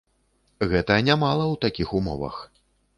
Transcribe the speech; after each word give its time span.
Гэта 0.71 0.97
нямала 1.09 1.45
ў 1.53 1.63
такіх 1.69 1.87
умовах. 2.01 2.45